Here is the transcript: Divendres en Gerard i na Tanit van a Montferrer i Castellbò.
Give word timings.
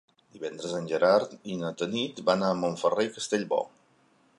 Divendres 0.35 0.71
en 0.77 0.87
Gerard 0.91 1.35
i 1.55 1.59
na 1.61 1.71
Tanit 1.83 2.25
van 2.31 2.49
a 2.49 2.53
Montferrer 2.65 3.09
i 3.11 3.17
Castellbò. 3.21 3.65